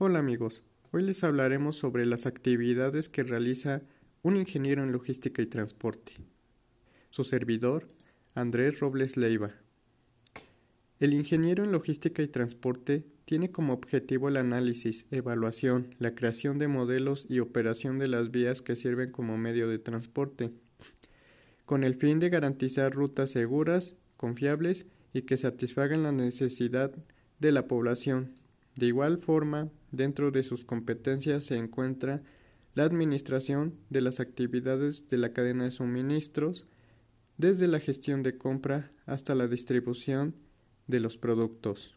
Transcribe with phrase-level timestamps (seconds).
[0.00, 0.62] Hola amigos,
[0.92, 3.82] hoy les hablaremos sobre las actividades que realiza
[4.22, 6.12] un ingeniero en logística y transporte.
[7.10, 7.88] Su servidor,
[8.32, 9.56] Andrés Robles Leiva.
[11.00, 16.68] El ingeniero en logística y transporte tiene como objetivo el análisis, evaluación, la creación de
[16.68, 20.52] modelos y operación de las vías que sirven como medio de transporte,
[21.64, 26.94] con el fin de garantizar rutas seguras, confiables y que satisfagan la necesidad
[27.40, 28.37] de la población
[28.78, 32.22] de igual forma, dentro de sus competencias se encuentra
[32.74, 36.64] la administración de las actividades de la cadena de suministros,
[37.38, 40.36] desde la gestión de compra hasta la distribución
[40.86, 41.96] de los productos.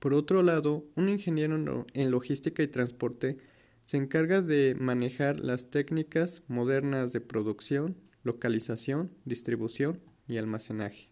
[0.00, 3.38] Por otro lado, un ingeniero en logística y transporte
[3.84, 11.10] se encarga de manejar las técnicas modernas de producción, localización, distribución y almacenaje.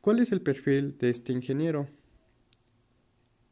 [0.00, 1.86] ¿Cuál es el perfil de este ingeniero?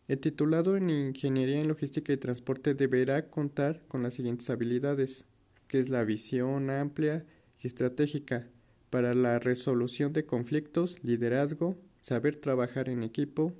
[0.08, 5.24] El titulado en Ingeniería en Logística y Transporte deberá contar con las siguientes habilidades,
[5.66, 7.26] que es la visión amplia
[7.60, 8.48] y estratégica
[8.90, 13.52] para la resolución de conflictos, liderazgo, saber trabajar en equipo,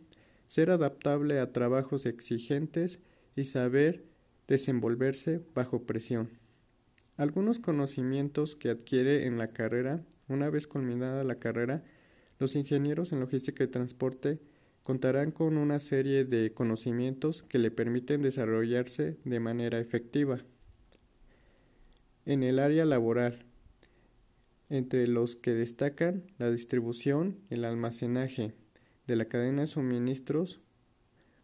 [0.47, 3.01] ser adaptable a trabajos exigentes
[3.35, 4.05] y saber
[4.47, 6.31] desenvolverse bajo presión.
[7.17, 11.83] Algunos conocimientos que adquiere en la carrera, una vez culminada la carrera,
[12.39, 14.39] los ingenieros en logística y transporte
[14.87, 20.39] contarán con una serie de conocimientos que le permiten desarrollarse de manera efectiva.
[22.25, 23.37] En el área laboral,
[24.69, 28.55] entre los que destacan la distribución y el almacenaje
[29.09, 30.61] de la cadena de suministros,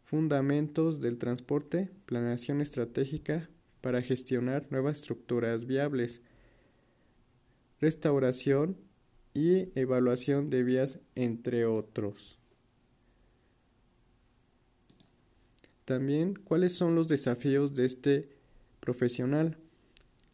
[0.05, 6.23] fundamentos del transporte, planeación estratégica para gestionar nuevas estructuras viables,
[7.81, 8.77] restauración
[9.35, 12.39] y evaluación de vías, entre otros.
[15.93, 18.31] También, ¿cuáles son los desafíos de este
[18.81, 19.59] profesional?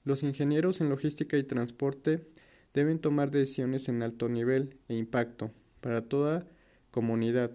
[0.05, 2.29] Los ingenieros en logística y transporte
[2.75, 6.47] deben tomar decisiones en alto nivel e impacto para toda
[6.93, 7.51] comunidad.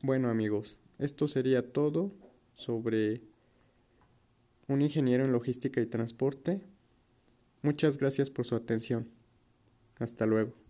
[0.00, 2.10] Bueno amigos, esto sería todo
[2.54, 3.20] sobre
[4.66, 6.62] un ingeniero en logística y transporte.
[7.60, 9.10] Muchas gracias por su atención.
[9.98, 10.67] Hasta luego.